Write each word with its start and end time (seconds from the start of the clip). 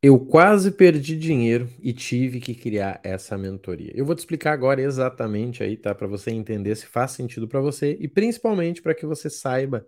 Eu 0.00 0.20
quase 0.20 0.70
perdi 0.70 1.16
dinheiro 1.16 1.68
e 1.80 1.92
tive 1.92 2.40
que 2.40 2.54
criar 2.54 3.00
essa 3.02 3.36
mentoria. 3.36 3.90
Eu 3.96 4.06
vou 4.06 4.14
te 4.14 4.20
explicar 4.20 4.52
agora 4.52 4.80
exatamente 4.80 5.60
aí, 5.60 5.76
tá? 5.76 5.92
Para 5.92 6.06
você 6.06 6.30
entender 6.30 6.76
se 6.76 6.86
faz 6.86 7.10
sentido 7.12 7.48
para 7.48 7.60
você 7.60 7.96
e 7.98 8.06
principalmente 8.06 8.80
para 8.80 8.94
que 8.94 9.04
você 9.04 9.28
saiba 9.28 9.84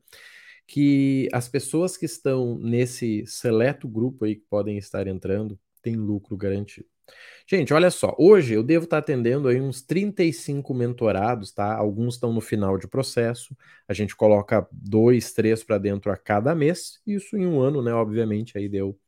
que 0.66 1.28
as 1.32 1.48
pessoas 1.48 1.96
que 1.96 2.06
estão 2.06 2.58
nesse 2.58 3.24
seleto 3.26 3.88
grupo 3.88 4.24
aí 4.24 4.34
que 4.36 4.44
podem 4.50 4.78
estar 4.78 5.07
entrando 5.07 5.59
têm 5.80 5.95
lucro 5.96 6.36
garantido. 6.36 6.88
Gente, 7.48 7.72
olha 7.74 7.90
só, 7.90 8.14
hoje 8.18 8.54
eu 8.54 8.62
devo 8.62 8.84
estar 8.84 8.98
atendendo 8.98 9.48
aí 9.48 9.61
uns 9.61 9.82
35 9.82 10.74
mentorados, 10.74 11.52
tá? 11.52 11.74
Alguns 11.74 12.14
estão 12.14 12.32
no 12.32 12.40
final 12.40 12.79
de 12.79 12.88
processo, 12.88 13.56
a 13.88 13.92
gente 13.92 14.16
coloca 14.16 14.66
dois, 14.72 15.32
três 15.32 15.62
para 15.64 15.79
dentro 15.79 16.12
a 16.12 16.16
cada 16.16 16.54
mês, 16.54 17.00
isso 17.06 17.36
em 17.36 17.46
um 17.46 17.61
ano, 17.61 17.82
né? 17.82 17.92
Obviamente, 17.92 18.58
aí 18.58 18.68
deu 18.68 18.98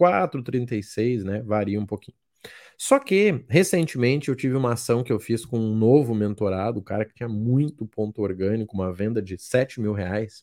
34, 0.00 0.42
36, 0.42 1.24
né? 1.24 1.42
Varia 1.42 1.78
um 1.78 1.86
pouquinho. 1.86 2.16
Só 2.76 2.98
que, 2.98 3.44
recentemente, 3.48 4.30
eu 4.30 4.34
tive 4.34 4.56
uma 4.56 4.72
ação 4.72 5.04
que 5.04 5.12
eu 5.12 5.20
fiz 5.20 5.44
com 5.44 5.58
um 5.58 5.76
novo 5.76 6.14
mentorado, 6.14 6.80
o 6.80 6.82
cara 6.82 7.04
que 7.04 7.12
tinha 7.12 7.28
muito 7.28 7.86
ponto 7.86 8.22
orgânico, 8.22 8.74
uma 8.74 8.90
venda 8.90 9.20
de 9.20 9.36
7 9.36 9.80
mil 9.80 9.92
reais. 9.92 10.42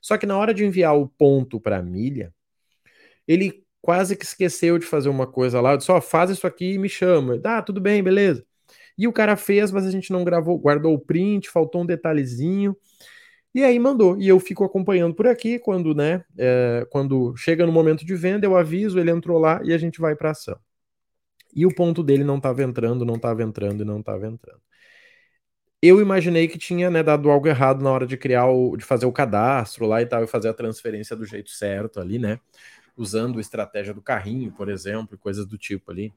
Só 0.00 0.18
que 0.18 0.26
na 0.26 0.36
hora 0.36 0.52
de 0.52 0.64
enviar 0.64 0.96
o 0.96 1.06
ponto 1.06 1.60
para 1.60 1.78
a 1.78 1.82
milha, 1.82 2.34
ele 3.26 3.64
quase 3.80 4.16
que 4.16 4.24
esqueceu 4.24 4.78
de 4.78 4.84
fazer 4.84 5.08
uma 5.08 5.28
coisa 5.28 5.60
lá. 5.60 5.72
Eu 5.72 5.76
disse, 5.76 5.92
ó, 5.92 5.98
oh, 5.98 6.00
faz 6.00 6.28
isso 6.28 6.44
aqui 6.44 6.72
e 6.72 6.78
me 6.78 6.88
chama. 6.88 7.40
Ah, 7.44 7.62
tudo 7.62 7.80
bem, 7.80 8.02
beleza. 8.02 8.44
E 8.98 9.06
o 9.06 9.12
cara 9.12 9.36
fez, 9.36 9.70
mas 9.70 9.86
a 9.86 9.90
gente 9.92 10.10
não 10.10 10.24
gravou, 10.24 10.58
guardou 10.58 10.92
o 10.92 10.98
print, 10.98 11.48
faltou 11.48 11.82
um 11.82 11.86
detalhezinho. 11.86 12.76
E 13.56 13.64
aí 13.64 13.78
mandou. 13.78 14.18
E 14.20 14.28
eu 14.28 14.38
fico 14.38 14.64
acompanhando 14.64 15.14
por 15.14 15.26
aqui. 15.26 15.58
Quando, 15.58 15.94
né, 15.94 16.22
é, 16.36 16.86
quando 16.90 17.34
chega 17.38 17.64
no 17.64 17.72
momento 17.72 18.04
de 18.04 18.14
venda, 18.14 18.44
eu 18.44 18.54
aviso, 18.54 18.98
ele 19.00 19.10
entrou 19.10 19.38
lá 19.38 19.62
e 19.64 19.72
a 19.72 19.78
gente 19.78 19.98
vai 19.98 20.14
para 20.14 20.32
ação. 20.32 20.58
E 21.54 21.64
o 21.64 21.74
ponto 21.74 22.02
dele 22.02 22.22
não 22.22 22.36
estava 22.36 22.62
entrando, 22.62 23.02
não 23.06 23.14
estava 23.14 23.42
entrando 23.42 23.82
e 23.82 23.86
não 23.86 24.00
estava 24.00 24.26
entrando. 24.26 24.60
Eu 25.80 26.02
imaginei 26.02 26.48
que 26.48 26.58
tinha 26.58 26.90
né, 26.90 27.02
dado 27.02 27.30
algo 27.30 27.48
errado 27.48 27.82
na 27.82 27.90
hora 27.90 28.06
de 28.06 28.18
criar 28.18 28.46
o, 28.46 28.76
de 28.76 28.84
fazer 28.84 29.06
o 29.06 29.12
cadastro 29.12 29.86
lá 29.86 30.02
e 30.02 30.06
tal, 30.06 30.22
e 30.22 30.26
fazer 30.26 30.48
a 30.48 30.54
transferência 30.54 31.16
do 31.16 31.24
jeito 31.24 31.48
certo 31.50 31.98
ali, 31.98 32.18
né? 32.18 32.38
usando 32.94 33.38
a 33.38 33.40
estratégia 33.40 33.94
do 33.94 34.02
carrinho, 34.02 34.52
por 34.52 34.68
exemplo, 34.68 35.18
coisas 35.18 35.46
do 35.46 35.58
tipo 35.58 35.90
ali. 35.90 36.12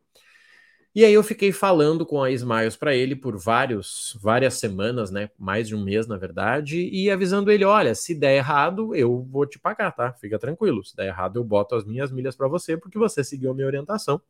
E 0.96 1.06
aí 1.06 1.14
eu 1.14 1.24
fiquei 1.24 1.52
falando 1.52 2.06
com 2.06 2.22
a 2.24 2.32
Smiles 2.32 2.76
para 2.76 2.96
ele 2.96 3.16
por 3.16 3.38
vários, 3.38 4.18
várias 4.20 4.56
semanas, 4.56 5.12
né? 5.12 5.30
Mais 5.38 5.68
de 5.68 5.76
um 5.76 5.84
mês, 5.84 6.08
na 6.08 6.18
verdade, 6.18 6.90
e 6.92 7.12
avisando 7.12 7.52
ele: 7.52 7.64
olha, 7.64 7.94
se 7.94 8.16
der 8.16 8.38
errado, 8.38 8.96
eu 8.96 9.24
vou 9.24 9.46
te 9.46 9.60
pagar, 9.60 9.92
tá? 9.92 10.14
Fica 10.14 10.40
tranquilo. 10.40 10.84
Se 10.84 10.96
der 10.96 11.08
errado, 11.08 11.38
eu 11.38 11.44
boto 11.44 11.76
as 11.76 11.86
minhas 11.86 12.12
milhas 12.12 12.36
para 12.36 12.48
você, 12.48 12.76
porque 12.76 12.98
você 12.98 13.24
seguiu 13.24 13.52
a 13.52 13.54
minha 13.54 13.68
orientação. 13.68 14.22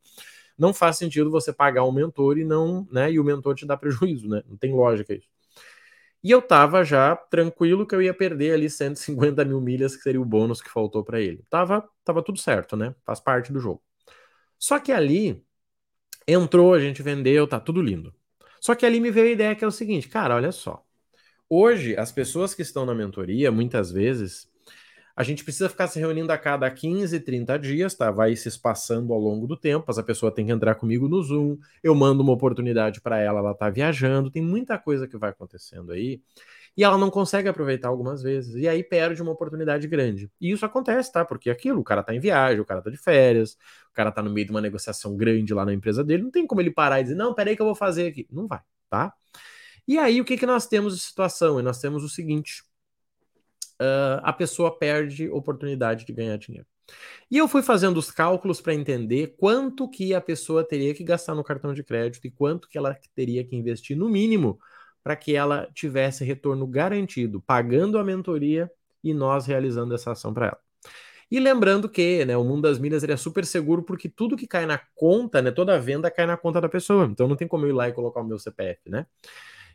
Não 0.57 0.73
faz 0.73 0.97
sentido 0.97 1.31
você 1.31 1.53
pagar 1.53 1.85
um 1.85 1.91
mentor 1.91 2.38
e 2.38 2.43
não, 2.43 2.88
né? 2.91 3.11
E 3.11 3.19
o 3.19 3.23
mentor 3.23 3.55
te 3.55 3.66
dá 3.66 3.77
prejuízo, 3.77 4.27
né? 4.27 4.44
Não 4.47 4.57
tem 4.57 4.73
lógica 4.73 5.13
isso. 5.13 5.27
E 6.23 6.31
eu 6.31 6.41
tava 6.41 6.83
já 6.83 7.16
tranquilo 7.16 7.88
que 7.88 7.95
eu 7.95 8.01
ia 8.01 8.13
perder 8.13 8.53
ali 8.53 8.69
150 8.69 9.45
mil 9.45 9.61
milhas, 9.61 9.95
que 9.95 10.03
seria 10.03 10.21
o 10.21 10.25
bônus 10.25 10.61
que 10.61 10.69
faltou 10.69 11.03
para 11.03 11.21
ele. 11.21 11.44
Tava, 11.49 11.88
tava 12.03 12.21
tudo 12.21 12.39
certo, 12.39 12.75
né? 12.75 12.94
Faz 13.05 13.19
parte 13.21 13.53
do 13.53 13.59
jogo. 13.59 13.81
Só 14.59 14.79
que 14.79 14.91
ali 14.91 15.44
entrou, 16.33 16.73
a 16.73 16.80
gente 16.80 17.02
vendeu, 17.02 17.47
tá 17.47 17.59
tudo 17.59 17.81
lindo. 17.81 18.13
Só 18.61 18.75
que 18.75 18.85
ali 18.85 18.99
me 18.99 19.11
veio 19.11 19.27
a 19.27 19.31
ideia 19.31 19.55
que 19.55 19.63
é 19.63 19.67
o 19.67 19.72
seguinte, 19.72 20.08
cara, 20.08 20.35
olha 20.35 20.52
só. 20.52 20.83
Hoje, 21.49 21.97
as 21.97 22.11
pessoas 22.11 22.53
que 22.53 22.61
estão 22.61 22.85
na 22.85 22.94
mentoria, 22.94 23.52
muitas 23.52 23.91
vezes, 23.91 24.47
a 25.19 25.23
gente 25.23 25.44
precisa 25.44 25.67
ficar 25.67 25.88
se 25.88 26.00
reunindo 26.00 26.31
a 26.31 26.38
cada 26.38 26.72
15, 26.72 27.19
30 27.19 27.59
dias, 27.59 27.94
tá? 27.94 28.09
Vai 28.09 28.35
se 28.38 28.47
espaçando 28.47 29.11
ao 29.11 29.19
longo 29.19 29.45
do 29.47 29.57
tempo. 29.57 29.83
Mas 29.85 29.97
a 29.97 30.03
pessoa 30.03 30.31
tem 30.31 30.45
que 30.45 30.52
entrar 30.53 30.75
comigo 30.75 31.09
no 31.09 31.22
Zoom. 31.22 31.57
Eu 31.83 31.94
mando 31.94 32.23
uma 32.23 32.31
oportunidade 32.31 33.02
para 33.02 33.19
ela, 33.19 33.39
ela 33.39 33.53
tá 33.53 33.69
viajando. 33.69 34.31
Tem 34.31 34.41
muita 34.41 34.77
coisa 34.77 35.09
que 35.09 35.17
vai 35.17 35.31
acontecendo 35.31 35.91
aí. 35.91 36.22
E 36.75 36.84
ela 36.84 36.97
não 36.97 37.09
consegue 37.09 37.50
aproveitar 37.50 37.90
algumas 37.90 38.22
vezes. 38.22 38.56
E 38.56 38.68
aí 38.68 38.84
perde 38.84 39.22
uma 39.22 39.31
oportunidade 39.31 39.88
grande. 39.88 40.31
E 40.40 40.52
isso 40.52 40.66
acontece, 40.66 41.12
tá? 41.12 41.25
Porque 41.25 41.50
aquilo, 41.50 41.80
o 41.80 41.84
cara 41.84 42.03
tá 42.03 42.13
em 42.13 42.19
viagem, 42.19 42.59
o 42.62 42.66
cara 42.66 42.81
tá 42.81 42.90
de 42.90 42.97
férias, 42.97 43.53
o 43.90 43.94
cara 43.94 44.12
tá 44.12 44.22
no 44.22 44.30
meio 44.30 44.46
de 44.46 44.52
uma 44.52 44.62
negociação 44.62 45.16
grande 45.18 45.53
lá 45.53 45.66
na 45.66 45.74
empresa 45.74 46.03
dele. 46.03 46.24
Não 46.24 46.31
tem 46.31 46.47
como 46.47 46.62
ele 46.62 46.72
parar 46.72 47.00
e 47.00 47.03
dizer, 47.03 47.16
não, 47.16 47.34
peraí 47.34 47.56
que 47.56 47.62
eu 47.62 47.66
vou 47.66 47.75
fazer 47.75 48.08
aqui. 48.08 48.28
Não 48.31 48.47
vai, 48.47 48.62
tá? 48.90 49.13
E 49.88 49.97
aí, 49.97 50.22
o 50.22 50.25
que, 50.25 50.38
que 50.38 50.46
nós 50.46 50.68
temos 50.68 50.96
de 50.96 51.02
situação? 51.02 51.59
E 51.59 51.63
nós 51.63 51.79
temos 51.79 52.03
o 52.03 52.09
seguinte: 52.09 52.63
uh, 53.81 54.22
a 54.22 54.31
pessoa 54.34 54.78
perde 54.78 55.29
oportunidade 55.29 56.06
de 56.06 56.13
ganhar 56.13 56.38
dinheiro. 56.38 56.68
E 57.29 57.38
eu 57.38 57.47
fui 57.47 57.62
fazendo 57.62 57.97
os 57.97 58.12
cálculos 58.12 58.59
para 58.62 58.74
entender 58.74 59.35
quanto 59.38 59.90
que 59.90 60.13
a 60.13 60.22
pessoa 60.22 60.63
teria 60.63 60.94
que 60.94 61.03
gastar 61.03 61.35
no 61.35 61.44
cartão 61.44 61.74
de 61.74 61.84
crédito 61.84 62.25
e 62.25 62.31
quanto 62.31 62.68
que 62.68 62.78
ela 62.78 62.97
teria 63.16 63.44
que 63.44 63.56
investir 63.56 63.96
no 63.96 64.09
mínimo 64.09 64.59
para 65.03 65.15
que 65.15 65.35
ela 65.35 65.67
tivesse 65.73 66.23
retorno 66.23 66.67
garantido, 66.67 67.41
pagando 67.41 67.97
a 67.97 68.03
mentoria 68.03 68.71
e 69.03 69.13
nós 69.13 69.45
realizando 69.45 69.93
essa 69.93 70.11
ação 70.11 70.33
para 70.33 70.47
ela. 70.47 70.59
E 71.31 71.39
lembrando 71.39 71.87
que 71.87 72.25
né, 72.25 72.35
o 72.35 72.43
mundo 72.43 72.63
das 72.63 72.79
milhas 72.79 73.03
é 73.03 73.17
super 73.17 73.45
seguro 73.45 73.83
porque 73.83 74.09
tudo 74.09 74.35
que 74.35 74.47
cai 74.47 74.65
na 74.65 74.79
conta, 74.95 75.41
né, 75.41 75.51
toda 75.51 75.79
venda 75.79 76.09
cai 76.09 76.25
na 76.25 76.35
conta 76.35 76.59
da 76.59 76.67
pessoa. 76.67 77.05
Então 77.05 77.27
não 77.27 77.35
tem 77.35 77.47
como 77.47 77.65
eu 77.65 77.69
ir 77.69 77.73
lá 77.73 77.87
e 77.87 77.93
colocar 77.93 78.21
o 78.21 78.25
meu 78.25 78.39
CPF, 78.39 78.89
né? 78.89 79.05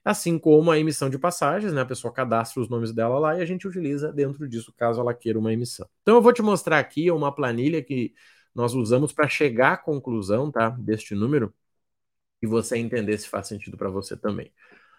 assim 0.04 0.38
como 0.38 0.70
a 0.70 0.78
emissão 0.78 1.08
de 1.08 1.18
passagens, 1.18 1.72
né? 1.72 1.80
A 1.80 1.86
pessoa 1.86 2.12
cadastra 2.12 2.60
os 2.60 2.68
nomes 2.68 2.92
dela 2.92 3.18
lá 3.18 3.38
e 3.38 3.40
a 3.42 3.46
gente 3.46 3.66
utiliza 3.66 4.12
dentro 4.12 4.46
disso 4.48 4.72
caso 4.76 5.00
ela 5.00 5.14
queira 5.14 5.38
uma 5.38 5.52
emissão. 5.52 5.88
Então 6.02 6.16
eu 6.16 6.22
vou 6.22 6.32
te 6.32 6.42
mostrar 6.42 6.78
aqui 6.78 7.10
uma 7.10 7.34
planilha 7.34 7.82
que 7.82 8.14
nós 8.54 8.74
usamos 8.74 9.12
para 9.12 9.28
chegar 9.28 9.72
à 9.72 9.76
conclusão, 9.76 10.50
tá? 10.50 10.68
Deste 10.70 11.14
número 11.14 11.54
e 12.42 12.46
você 12.46 12.76
entender 12.78 13.18
se 13.18 13.28
faz 13.28 13.48
sentido 13.48 13.76
para 13.76 13.90
você 13.90 14.16
também. 14.16 14.52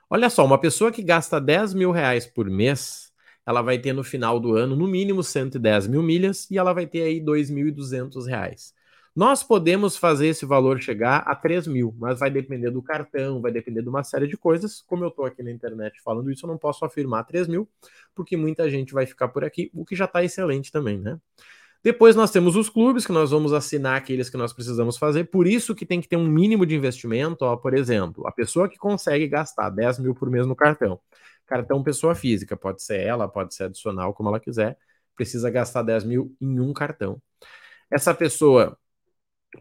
Olha 0.09 0.29
só, 0.29 0.45
uma 0.45 0.59
pessoa 0.59 0.91
que 0.91 1.01
gasta 1.01 1.39
10 1.41 1.73
mil 1.73 1.91
reais 1.91 2.25
por 2.27 2.49
mês, 2.49 3.11
ela 3.45 3.61
vai 3.61 3.79
ter 3.79 3.93
no 3.93 4.03
final 4.03 4.39
do 4.39 4.55
ano 4.55 4.75
no 4.75 4.87
mínimo 4.87 5.23
110 5.23 5.87
mil 5.87 6.03
milhas 6.03 6.49
e 6.49 6.57
ela 6.57 6.73
vai 6.73 6.85
ter 6.85 7.01
aí 7.01 7.19
2.200 7.19 8.27
reais. 8.27 8.73
Nós 9.15 9.41
podemos 9.41 9.95
fazer 9.95 10.27
esse 10.27 10.45
valor 10.45 10.81
chegar 10.81 11.19
a 11.19 11.33
3 11.35 11.67
mil, 11.67 11.95
mas 11.97 12.19
vai 12.19 12.29
depender 12.29 12.69
do 12.69 12.81
cartão, 12.83 13.41
vai 13.41 13.51
depender 13.51 13.81
de 13.81 13.87
uma 13.89 14.03
série 14.03 14.27
de 14.27 14.35
coisas. 14.35 14.81
Como 14.81 15.03
eu 15.05 15.07
estou 15.07 15.25
aqui 15.25 15.41
na 15.41 15.51
internet 15.51 16.01
falando 16.03 16.29
isso, 16.29 16.45
eu 16.45 16.49
não 16.49 16.57
posso 16.57 16.83
afirmar 16.83 17.23
3 17.23 17.47
mil, 17.47 17.67
porque 18.13 18.35
muita 18.35 18.69
gente 18.69 18.93
vai 18.93 19.05
ficar 19.05 19.29
por 19.29 19.43
aqui, 19.45 19.71
o 19.73 19.85
que 19.85 19.95
já 19.95 20.05
está 20.05 20.23
excelente 20.23 20.71
também, 20.71 20.99
né? 20.99 21.17
Depois 21.83 22.15
nós 22.15 22.31
temos 22.31 22.55
os 22.55 22.69
clubes, 22.69 23.05
que 23.05 23.11
nós 23.11 23.31
vamos 23.31 23.53
assinar 23.53 23.97
aqueles 23.97 24.29
que 24.29 24.37
nós 24.37 24.51
precisamos 24.51 24.97
fazer, 24.97 25.25
por 25.25 25.45
isso 25.47 25.75
que 25.75 25.85
tem 25.85 26.01
que 26.01 26.07
ter 26.07 26.17
um 26.17 26.27
mínimo 26.27 26.65
de 26.65 26.75
investimento, 26.75 27.45
ó, 27.45 27.55
por 27.55 27.75
exemplo, 27.75 28.27
a 28.27 28.31
pessoa 28.31 28.67
que 28.67 28.77
consegue 28.77 29.27
gastar 29.27 29.69
10 29.69 29.99
mil 29.99 30.15
por 30.15 30.29
mês 30.29 30.47
no 30.47 30.55
cartão, 30.55 30.99
cartão 31.45 31.83
pessoa 31.83 32.15
física, 32.15 32.57
pode 32.57 32.81
ser 32.81 33.01
ela, 33.01 33.27
pode 33.27 33.53
ser 33.53 33.65
adicional, 33.65 34.13
como 34.13 34.29
ela 34.29 34.39
quiser, 34.39 34.77
precisa 35.15 35.49
gastar 35.49 35.83
10 35.83 36.03
mil 36.05 36.35
em 36.41 36.59
um 36.59 36.73
cartão. 36.73 37.21
Essa 37.91 38.13
pessoa 38.13 38.77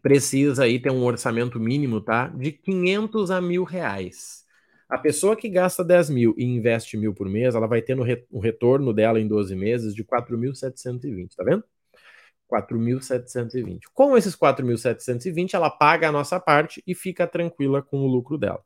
precisa 0.02 0.64
aí 0.64 0.80
ter 0.80 0.90
um 0.90 1.04
orçamento 1.04 1.60
mínimo, 1.60 2.00
tá? 2.00 2.28
De 2.28 2.52
500 2.52 3.30
a 3.30 3.40
mil 3.40 3.64
reais. 3.64 4.44
A 4.88 4.98
pessoa 4.98 5.36
que 5.36 5.48
gasta 5.48 5.84
10 5.84 6.10
mil 6.10 6.34
e 6.36 6.44
investe 6.44 6.96
mil 6.96 7.14
por 7.14 7.28
mês, 7.28 7.54
ela 7.54 7.66
vai 7.66 7.82
ter 7.82 7.96
no 7.96 8.02
re, 8.02 8.24
retorno 8.42 8.92
dela 8.92 9.20
em 9.20 9.26
12 9.26 9.54
meses 9.56 9.94
de 9.94 10.04
4.720, 10.04 11.34
tá 11.36 11.44
vendo? 11.44 11.64
4.720. 12.54 13.80
Com 13.92 14.16
esses 14.16 14.36
4.720, 14.36 15.54
ela 15.54 15.70
paga 15.70 16.08
a 16.08 16.12
nossa 16.12 16.38
parte 16.38 16.82
e 16.86 16.94
fica 16.94 17.26
tranquila 17.26 17.82
com 17.82 18.00
o 18.00 18.06
lucro 18.06 18.38
dela. 18.38 18.62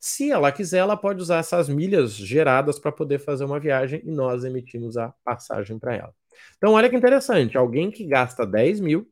Se 0.00 0.30
ela 0.30 0.52
quiser, 0.52 0.78
ela 0.78 0.96
pode 0.96 1.20
usar 1.20 1.38
essas 1.38 1.68
milhas 1.68 2.12
geradas 2.12 2.78
para 2.78 2.92
poder 2.92 3.18
fazer 3.18 3.44
uma 3.44 3.58
viagem 3.58 4.00
e 4.04 4.10
nós 4.10 4.44
emitimos 4.44 4.96
a 4.96 5.12
passagem 5.24 5.78
para 5.78 5.96
ela. 5.96 6.14
Então, 6.56 6.72
olha 6.74 6.88
que 6.88 6.96
interessante: 6.96 7.58
alguém 7.58 7.90
que 7.90 8.04
gasta 8.06 8.46
10 8.46 8.80
mil 8.80 9.08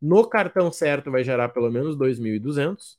no 0.00 0.26
cartão 0.28 0.70
certo 0.70 1.10
vai 1.10 1.24
gerar 1.24 1.48
pelo 1.48 1.70
menos 1.70 1.96
2.200, 1.96 2.96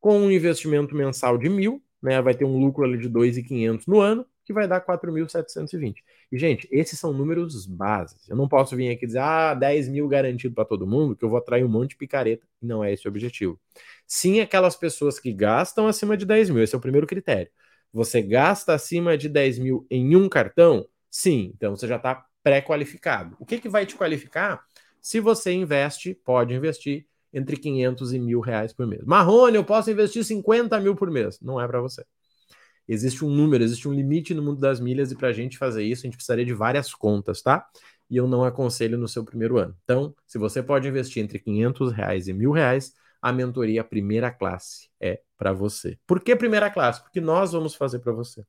com 0.00 0.18
um 0.18 0.30
investimento 0.30 0.94
mensal 0.94 1.36
de 1.36 1.48
mil, 1.48 1.82
né, 2.00 2.20
vai 2.22 2.34
ter 2.34 2.44
um 2.44 2.58
lucro 2.58 2.84
ali 2.84 2.98
de 2.98 3.08
2.500 3.08 3.84
no 3.86 4.00
ano, 4.00 4.24
que 4.46 4.52
vai 4.52 4.68
dar 4.68 4.80
4.720. 4.80 6.04
E, 6.30 6.38
gente, 6.38 6.68
esses 6.70 6.98
são 6.98 7.12
números 7.12 7.66
bases. 7.66 8.28
Eu 8.28 8.36
não 8.36 8.48
posso 8.48 8.76
vir 8.76 8.90
aqui 8.90 9.04
dizer, 9.04 9.18
ah, 9.18 9.52
10 9.54 9.88
mil 9.88 10.06
garantido 10.06 10.54
para 10.54 10.64
todo 10.64 10.86
mundo, 10.86 11.16
que 11.16 11.24
eu 11.24 11.28
vou 11.28 11.38
atrair 11.38 11.64
um 11.64 11.68
monte 11.68 11.90
de 11.90 11.96
picareta. 11.96 12.46
Não 12.62 12.82
é 12.82 12.92
esse 12.92 13.06
o 13.06 13.10
objetivo. 13.10 13.60
Sim, 14.06 14.40
aquelas 14.40 14.76
pessoas 14.76 15.18
que 15.18 15.32
gastam 15.32 15.88
acima 15.88 16.16
de 16.16 16.24
10 16.24 16.50
mil, 16.50 16.62
esse 16.62 16.74
é 16.74 16.78
o 16.78 16.80
primeiro 16.80 17.06
critério. 17.06 17.50
Você 17.92 18.22
gasta 18.22 18.72
acima 18.72 19.18
de 19.18 19.28
10 19.28 19.58
mil 19.58 19.86
em 19.90 20.14
um 20.14 20.28
cartão? 20.28 20.88
Sim, 21.10 21.52
então 21.56 21.74
você 21.76 21.88
já 21.88 21.96
está 21.96 22.24
pré-qualificado. 22.42 23.36
O 23.40 23.44
que, 23.44 23.58
que 23.58 23.68
vai 23.68 23.84
te 23.84 23.96
qualificar? 23.96 24.64
Se 25.02 25.18
você 25.18 25.52
investe, 25.52 26.14
pode 26.14 26.54
investir 26.54 27.06
entre 27.32 27.56
500 27.56 28.12
e 28.12 28.18
mil 28.20 28.40
reais 28.40 28.72
por 28.72 28.86
mês. 28.86 29.04
Marrone, 29.04 29.56
eu 29.56 29.64
posso 29.64 29.90
investir 29.90 30.24
50 30.24 30.78
mil 30.80 30.94
por 30.94 31.10
mês. 31.10 31.40
Não 31.40 31.60
é 31.60 31.66
para 31.66 31.80
você. 31.80 32.04
Existe 32.88 33.24
um 33.24 33.30
número, 33.30 33.64
existe 33.64 33.88
um 33.88 33.92
limite 33.92 34.32
no 34.34 34.42
mundo 34.42 34.60
das 34.60 34.80
milhas 34.80 35.10
e 35.10 35.16
para 35.16 35.28
a 35.28 35.32
gente 35.32 35.58
fazer 35.58 35.82
isso, 35.82 36.02
a 36.02 36.06
gente 36.06 36.16
precisaria 36.16 36.44
de 36.44 36.54
várias 36.54 36.94
contas, 36.94 37.42
tá? 37.42 37.66
e 38.08 38.16
eu 38.16 38.26
não 38.26 38.44
aconselho 38.44 38.96
no 38.96 39.08
seu 39.08 39.24
primeiro 39.24 39.58
ano. 39.58 39.76
Então, 39.84 40.14
se 40.26 40.38
você 40.38 40.62
pode 40.62 40.88
investir 40.88 41.22
entre 41.22 41.38
500 41.38 41.92
reais 41.92 42.28
e 42.28 42.32
mil 42.32 42.52
reais, 42.52 42.92
a 43.20 43.32
mentoria 43.32 43.82
primeira 43.82 44.30
classe 44.30 44.88
é 45.00 45.20
para 45.36 45.52
você. 45.52 45.98
Por 46.06 46.20
que 46.20 46.36
primeira 46.36 46.70
classe? 46.70 47.02
Porque 47.02 47.20
nós 47.20 47.52
vamos 47.52 47.74
fazer 47.74 47.98
para 47.98 48.12
você. 48.12 48.44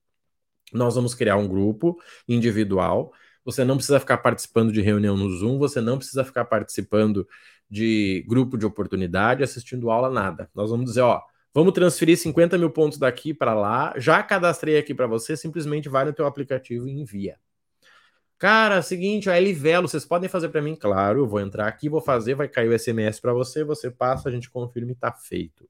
Nós 0.74 0.96
vamos 0.96 1.16
criar 1.16 1.38
um 1.38 1.48
grupo 1.48 1.98
individual. 2.28 3.12
Você 3.46 3.64
não 3.64 3.78
precisa 3.78 4.00
ficar 4.00 4.18
participando 4.18 4.72
de 4.72 4.82
reunião 4.82 5.18
no 5.18 5.30
Zoom, 5.30 5.58
você 5.58 5.82
não 5.82 5.98
precisa 5.98 6.24
ficar 6.24 6.46
participando 6.46 7.28
de 7.70 8.24
grupo 8.28 8.58
de 8.58 8.66
oportunidade, 8.66 9.44
assistindo 9.44 9.90
aula, 9.90 10.10
nada. 10.10 10.50
Nós 10.54 10.70
vamos 10.70 10.86
dizer, 10.86 11.02
ó, 11.02 11.22
vamos 11.58 11.74
transferir 11.74 12.16
50 12.16 12.56
mil 12.56 12.70
pontos 12.70 13.00
daqui 13.00 13.34
para 13.34 13.52
lá, 13.56 13.92
já 13.98 14.22
cadastrei 14.22 14.78
aqui 14.78 14.94
para 14.94 15.08
você, 15.08 15.36
simplesmente 15.36 15.90
vai 15.90 16.06
no 16.06 16.14
teu 16.14 16.28
aplicativo 16.28 16.88
e 16.88 16.92
envia. 16.92 17.40
Cara, 18.38 18.80
seguinte, 18.84 19.28
a 19.28 19.40
Livelo, 19.40 19.88
vocês 19.88 20.06
podem 20.06 20.30
fazer 20.30 20.50
para 20.50 20.62
mim? 20.62 20.76
Claro, 20.76 21.22
eu 21.22 21.28
vou 21.28 21.40
entrar 21.40 21.68
aqui, 21.68 21.90
vou 21.90 22.00
fazer, 22.00 22.36
vai 22.36 22.48
cair 22.48 22.70
o 22.70 22.78
SMS 22.78 23.20
para 23.20 23.34
você, 23.34 23.64
você 23.64 23.90
passa, 23.90 24.30
a 24.30 24.32
gente 24.32 24.52
confirma 24.52 24.92
e 24.92 24.96
tá 24.96 25.12
feito. 25.12 25.68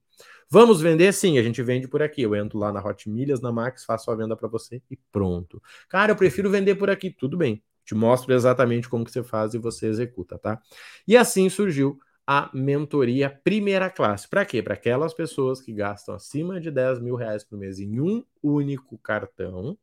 Vamos 0.50 0.82
vender? 0.82 1.10
Sim, 1.14 1.38
a 1.38 1.42
gente 1.42 1.62
vende 1.62 1.88
por 1.88 2.02
aqui. 2.02 2.20
Eu 2.20 2.36
entro 2.36 2.58
lá 2.58 2.70
na 2.70 2.84
Hot 2.84 3.08
Milhas, 3.08 3.40
na 3.40 3.50
Max, 3.50 3.86
faço 3.86 4.10
a 4.10 4.14
venda 4.14 4.36
para 4.36 4.46
você 4.46 4.82
e 4.90 4.98
pronto. 5.10 5.62
Cara, 5.88 6.12
eu 6.12 6.16
prefiro 6.16 6.50
vender 6.50 6.74
por 6.74 6.90
aqui. 6.90 7.10
Tudo 7.10 7.38
bem. 7.38 7.62
Te 7.86 7.94
mostro 7.94 8.34
exatamente 8.34 8.90
como 8.90 9.06
que 9.06 9.10
você 9.10 9.22
faz 9.22 9.54
e 9.54 9.58
você 9.58 9.86
executa, 9.86 10.38
tá? 10.38 10.60
E 11.06 11.16
assim 11.16 11.48
surgiu 11.48 11.98
a 12.30 12.50
mentoria 12.52 13.30
primeira 13.42 13.88
classe. 13.88 14.28
Para 14.28 14.44
quê? 14.44 14.62
Para 14.62 14.74
aquelas 14.74 15.14
pessoas 15.14 15.62
que 15.62 15.72
gastam 15.72 16.14
acima 16.14 16.60
de 16.60 16.70
10 16.70 17.00
mil 17.00 17.14
reais 17.16 17.42
por 17.42 17.58
mês 17.58 17.78
em 17.78 17.98
um 17.98 18.22
único 18.42 18.98
cartão 18.98 19.78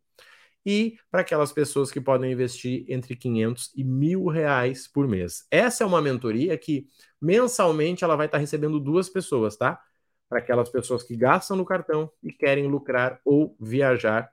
e 0.64 0.96
para 1.10 1.22
aquelas 1.22 1.52
pessoas 1.52 1.90
que 1.90 2.00
podem 2.00 2.32
investir 2.32 2.86
entre 2.88 3.16
500 3.16 3.72
e 3.76 3.84
mil 3.84 4.28
reais 4.28 4.88
por 4.88 5.08
mês. 5.08 5.48
Essa 5.50 5.84
é 5.84 5.88
uma 5.88 6.04
mentoria 6.04 6.56
que 6.56 6.86
mensalmente 7.20 8.04
ela 8.04 8.16
vai 8.16 8.28
estar 8.28 8.38
recebendo 8.38 8.80
duas 8.80 9.10
pessoas, 9.10 9.58
tá? 9.58 9.82
Para 10.30 10.38
aquelas 10.38 10.70
pessoas 10.70 11.02
que 11.02 11.16
gastam 11.16 11.58
no 11.58 11.66
cartão 11.66 12.12
e 12.22 12.32
querem 12.32 12.68
lucrar 12.68 13.20
ou 13.26 13.56
viajar 13.60 14.32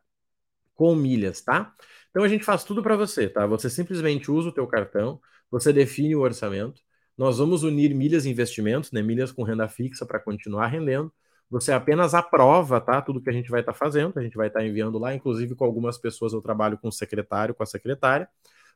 com 0.75 0.95
milhas, 0.95 1.41
tá? 1.41 1.75
Então 2.11 2.23
a 2.23 2.29
gente 2.29 2.45
faz 2.45 2.63
tudo 2.63 2.83
para 2.83 2.95
você, 2.95 3.27
tá? 3.27 3.47
Você 3.47 3.71
simplesmente 3.71 4.31
usa 4.31 4.51
o 4.51 4.53
teu 4.53 4.67
cartão, 4.67 5.19
você 5.51 5.73
define 5.73 6.15
o 6.15 6.21
orçamento, 6.21 6.83
nós 7.17 7.39
vamos 7.39 7.63
unir 7.63 7.95
milhas 7.95 8.25
e 8.25 8.31
investimentos, 8.31 8.93
né? 8.93 9.03
Milhas 9.03 9.33
com 9.33 9.43
renda 9.43 9.69
fixa 9.69 10.07
para 10.07 10.19
continuar 10.19 10.67
rendendo 10.69 11.13
você 11.53 11.71
apenas 11.71 12.15
aprova, 12.15 12.81
tá? 12.81 13.03
Tudo 13.03 13.21
que 13.21 13.29
a 13.29 13.33
gente 13.33 13.51
vai 13.51 13.61
estar 13.61 13.75
tá 13.75 13.79
fazendo, 13.79 14.19
a 14.19 14.23
gente 14.23 14.39
vai 14.39 14.47
estar 14.47 14.61
tá 14.61 14.67
enviando 14.67 14.99
lá, 14.99 15.15
inclusive 15.15 15.55
com 15.55 15.67
algumas 15.67 15.99
pessoas 15.99 16.33
eu 16.33 16.41
trabalho 16.41 16.79
com 16.79 16.89
o 16.89 16.93
secretário, 16.93 17.55
com 17.55 17.63
a 17.63 17.67
secretária. 17.67 18.27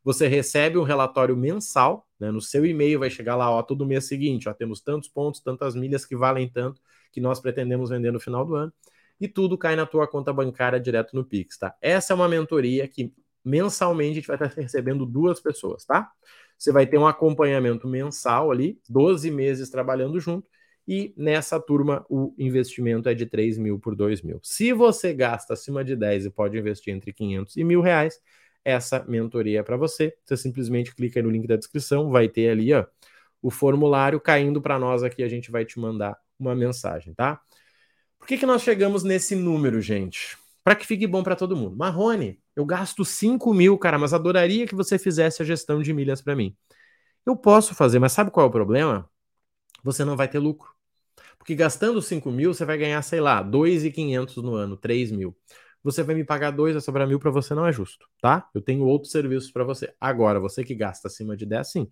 Você 0.05 0.29
recebe 0.29 0.77
um 0.77 0.83
relatório 0.83 1.35
mensal, 1.35 2.07
né? 2.21 2.31
No 2.31 2.39
seu 2.43 2.67
e-mail 2.67 2.99
vai 2.99 3.09
chegar 3.09 3.35
lá, 3.35 3.51
ó, 3.51 3.63
todo 3.63 3.87
mês 3.87 4.05
seguinte, 4.07 4.47
ó, 4.47 4.53
temos 4.53 4.83
tantos 4.83 5.09
pontos, 5.09 5.41
tantas 5.41 5.75
milhas 5.75 6.05
que 6.05 6.15
valem 6.15 6.51
tanto 6.51 6.83
que 7.11 7.19
nós 7.19 7.41
pretendemos 7.41 7.89
vender 7.89 8.11
no 8.11 8.21
final 8.21 8.45
do 8.45 8.55
ano, 8.55 8.71
e 9.19 9.27
tudo 9.27 9.57
cai 9.57 9.75
na 9.75 9.87
tua 9.87 10.07
conta 10.07 10.31
bancária 10.31 10.79
direto 10.79 11.17
no 11.17 11.25
Pix, 11.25 11.57
tá? 11.57 11.75
Essa 11.81 12.13
é 12.13 12.15
uma 12.15 12.29
mentoria 12.29 12.87
que 12.87 13.11
mensalmente 13.43 14.11
a 14.11 14.15
gente 14.17 14.27
vai 14.27 14.37
estar 14.37 14.51
tá 14.51 14.61
recebendo 14.61 15.07
duas 15.07 15.41
pessoas, 15.41 15.87
tá? 15.87 16.13
Você 16.59 16.73
vai 16.73 16.87
ter 16.87 16.99
um 16.99 17.07
acompanhamento 17.07 17.87
mensal 17.87 18.51
ali, 18.51 18.81
12 18.89 19.31
meses 19.31 19.71
trabalhando 19.71 20.19
junto, 20.19 20.49
e 20.89 21.13
nessa 21.17 21.59
turma 21.61 22.07
o 22.09 22.33
investimento 22.39 23.09
é 23.09 23.15
de 23.15 23.27
3 23.27 23.59
mil 23.59 23.79
por 23.79 23.95
2 23.95 24.23
mil. 24.23 24.39
Se 24.43 24.73
você 24.73 25.13
gasta 25.13 25.55
acima 25.55 25.85
de 25.85 25.97
10 25.97 26.27
e 26.27 26.31
pode 26.31 26.57
investir 26.57 26.95
entre 26.95 27.13
500 27.13 27.57
e 27.57 27.65
mil 27.65 27.81
reais, 27.81 28.21
essa 28.65 29.05
mentoria 29.07 29.61
é 29.61 29.63
para 29.63 29.77
você. 29.77 30.15
Você 30.25 30.37
simplesmente 30.37 30.95
clica 30.95 31.23
no 31.23 31.31
link 31.31 31.47
da 31.47 31.57
descrição, 31.57 32.11
vai 32.11 32.29
ter 32.29 32.51
ali 32.51 32.73
ó, 32.73 32.85
o 33.43 33.51
formulário 33.51 34.21
caindo 34.21 34.61
para 34.61 34.79
nós 34.79 35.03
aqui, 35.03 35.23
a 35.23 35.29
gente 35.29 35.51
vai 35.51 35.65
te 35.65 35.79
mandar 35.79 36.17
uma 36.39 36.55
mensagem, 36.55 37.15
tá? 37.15 37.41
Por 38.19 38.27
que, 38.27 38.39
que 38.39 38.47
nós 38.47 38.63
chegamos 38.63 39.03
nesse 39.05 39.37
número, 39.37 39.81
gente? 39.81 40.37
Para 40.65 40.75
que 40.75 40.87
fique 40.87 41.07
bom 41.07 41.23
para 41.23 41.37
todo 41.37 41.57
mundo. 41.57 41.77
Marrone, 41.77 42.41
eu 42.57 42.65
gasto 42.67 43.05
5 43.05 43.55
mil, 43.55 43.79
cara, 43.79 43.99
mas 43.99 44.15
adoraria 44.15 44.67
que 44.67 44.75
você 44.75 44.99
fizesse 44.99 45.43
a 45.43 45.45
gestão 45.45 45.83
de 45.83 45.93
milhas 45.93 46.23
para 46.23 46.35
mim. 46.37 46.57
Eu 47.27 47.37
posso 47.37 47.75
fazer, 47.75 47.99
mas 47.99 48.13
sabe 48.13 48.31
qual 48.31 48.47
é 48.47 48.49
o 48.49 48.53
problema? 48.53 49.09
Você 49.85 50.05
não 50.05 50.17
vai 50.17 50.29
ter 50.29 50.39
lucro. 50.39 50.71
Porque 51.39 51.55
gastando 51.55 52.03
5 52.03 52.31
mil, 52.31 52.55
você 52.55 52.65
vai 52.65 52.79
ganhar, 52.79 53.01
sei 53.03 53.21
lá, 53.21 53.43
2,500 53.43 54.37
no 54.39 54.55
ano, 54.55 54.77
3 54.77 55.11
mil. 55.13 55.37
Você 55.83 56.03
vai 56.03 56.15
me 56.15 56.25
pagar 56.25 56.51
2, 56.51 56.75
vai 56.75 56.83
sobrar 56.83 57.07
mil 57.07 57.21
para 57.21 57.31
você, 57.31 57.55
não 57.55 57.67
é 57.67 57.73
justo, 57.73 58.07
tá? 58.21 58.49
Eu 58.55 58.61
tenho 58.61 58.85
outros 58.85 59.13
serviços 59.13 59.51
para 59.53 59.65
você. 59.65 59.95
Agora, 60.01 60.41
você 60.41 60.65
que 60.65 60.75
gasta 60.75 61.09
acima 61.09 61.37
de 61.37 61.47
10, 61.47 61.71
sim. 61.71 61.89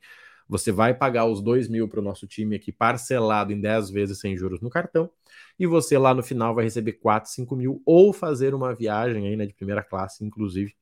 Você 0.49 0.71
vai 0.71 0.95
pagar 0.95 1.27
os 1.27 1.41
2 1.41 1.69
mil 1.69 1.89
para 1.89 2.01
o 2.01 2.03
nosso 2.03 2.27
time 2.27 2.57
aqui, 2.57 2.71
parcelado 2.71 3.53
em 3.53 3.61
10 3.61 3.91
vezes 3.91 4.19
sem 4.21 4.37
juros 4.37 4.61
no 4.61 4.71
cartão. 4.71 5.11
E 5.59 5.67
você 5.67 5.97
lá 5.97 6.15
no 6.15 6.23
final 6.23 6.55
vai 6.55 6.65
receber 6.65 6.95
4, 6.95 7.31
5 7.31 7.57
mil 7.57 7.83
ou 7.85 8.13
fazer 8.13 8.55
uma 8.55 8.75
viagem 8.75 9.27
aí, 9.27 9.37
né, 9.37 9.47
de 9.47 9.55
primeira 9.55 9.83
classe, 9.83 10.25
inclusive, 10.25 10.75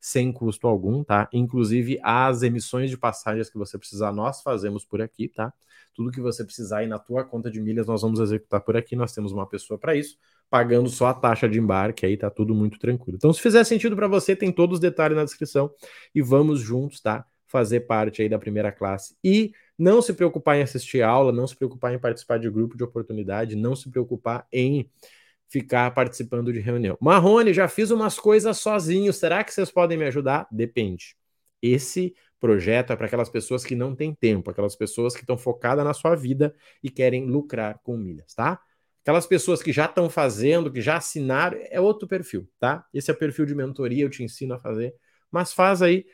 sem 0.00 0.32
custo 0.32 0.66
algum, 0.66 1.02
tá? 1.02 1.28
Inclusive 1.32 1.98
as 2.02 2.42
emissões 2.42 2.90
de 2.90 2.96
passagens 2.96 3.50
que 3.50 3.58
você 3.58 3.76
precisar, 3.76 4.12
nós 4.12 4.42
fazemos 4.42 4.84
por 4.84 5.02
aqui, 5.02 5.28
tá? 5.28 5.52
Tudo 5.94 6.12
que 6.12 6.20
você 6.20 6.44
precisar 6.44 6.78
aí 6.78 6.86
na 6.86 6.98
tua 6.98 7.24
conta 7.24 7.50
de 7.50 7.60
milhas, 7.60 7.86
nós 7.86 8.02
vamos 8.02 8.20
executar 8.20 8.60
por 8.60 8.76
aqui. 8.76 8.94
Nós 8.94 9.12
temos 9.12 9.32
uma 9.32 9.46
pessoa 9.48 9.76
para 9.76 9.96
isso, 9.96 10.16
pagando 10.48 10.88
só 10.88 11.08
a 11.08 11.14
taxa 11.14 11.48
de 11.48 11.58
embarque, 11.58 12.06
aí 12.06 12.16
tá 12.16 12.30
tudo 12.30 12.54
muito 12.54 12.78
tranquilo. 12.78 13.16
Então, 13.16 13.32
se 13.32 13.40
fizer 13.40 13.64
sentido 13.64 13.96
para 13.96 14.06
você, 14.06 14.36
tem 14.36 14.52
todos 14.52 14.74
os 14.74 14.80
detalhes 14.80 15.16
na 15.16 15.24
descrição 15.24 15.70
e 16.14 16.22
vamos 16.22 16.60
juntos, 16.60 17.00
tá? 17.00 17.26
Fazer 17.48 17.80
parte 17.80 18.22
aí 18.22 18.28
da 18.28 18.38
primeira 18.38 18.70
classe. 18.70 19.16
E 19.24 19.52
não 19.76 20.00
se 20.00 20.12
preocupar 20.12 20.56
em 20.56 20.62
assistir 20.62 21.02
aula, 21.02 21.32
não 21.32 21.46
se 21.46 21.56
preocupar 21.56 21.94
em 21.94 21.98
participar 21.98 22.38
de 22.38 22.50
grupo 22.50 22.76
de 22.76 22.84
oportunidade, 22.84 23.56
não 23.56 23.74
se 23.74 23.90
preocupar 23.90 24.46
em 24.52 24.88
ficar 25.48 25.90
participando 25.92 26.52
de 26.52 26.60
reunião. 26.60 26.96
Marrone, 27.00 27.54
já 27.54 27.66
fiz 27.68 27.90
umas 27.90 28.18
coisas 28.18 28.58
sozinho, 28.58 29.12
será 29.12 29.42
que 29.42 29.52
vocês 29.52 29.70
podem 29.70 29.96
me 29.96 30.04
ajudar? 30.04 30.46
Depende. 30.50 31.16
Esse 31.62 32.14
projeto 32.38 32.92
é 32.92 32.96
para 32.96 33.06
aquelas 33.06 33.28
pessoas 33.28 33.64
que 33.64 33.74
não 33.74 33.94
têm 33.94 34.14
tempo, 34.14 34.50
aquelas 34.50 34.76
pessoas 34.76 35.14
que 35.14 35.22
estão 35.22 35.36
focadas 35.36 35.84
na 35.84 35.94
sua 35.94 36.14
vida 36.14 36.54
e 36.82 36.90
querem 36.90 37.26
lucrar 37.26 37.80
com 37.82 37.96
milhas, 37.96 38.34
tá? 38.34 38.60
Aquelas 39.02 39.26
pessoas 39.26 39.62
que 39.62 39.72
já 39.72 39.86
estão 39.86 40.10
fazendo, 40.10 40.70
que 40.70 40.80
já 40.80 40.96
assinaram, 40.96 41.58
é 41.70 41.80
outro 41.80 42.06
perfil, 42.06 42.48
tá? 42.60 42.84
Esse 42.92 43.10
é 43.10 43.14
o 43.14 43.16
perfil 43.16 43.46
de 43.46 43.54
mentoria, 43.54 44.04
eu 44.04 44.10
te 44.10 44.22
ensino 44.22 44.54
a 44.54 44.58
fazer, 44.58 44.94
mas 45.30 45.52
faz 45.52 45.82
aí, 45.82 46.04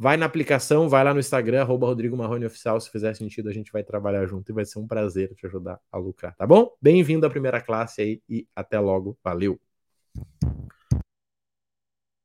vai 0.00 0.16
na 0.16 0.24
aplicação, 0.24 0.88
vai 0.88 1.04
lá 1.04 1.12
no 1.12 1.20
Instagram, 1.20 1.60
arroba 1.60 1.86
Rodrigo 1.86 2.16
Marrone 2.16 2.46
Oficial, 2.46 2.80
se 2.80 2.90
fizer 2.90 3.12
sentido 3.14 3.50
a 3.50 3.52
gente 3.52 3.70
vai 3.70 3.82
trabalhar 3.82 4.24
junto 4.24 4.50
e 4.50 4.54
vai 4.54 4.64
ser 4.64 4.78
um 4.78 4.86
prazer 4.86 5.34
te 5.34 5.44
ajudar 5.44 5.78
a 5.92 5.98
lucrar, 5.98 6.34
tá 6.36 6.46
bom? 6.46 6.72
Bem-vindo 6.80 7.26
à 7.26 7.30
primeira 7.30 7.60
classe 7.60 8.00
aí 8.00 8.22
e 8.26 8.48
até 8.56 8.80
logo, 8.80 9.18
valeu! 9.22 9.60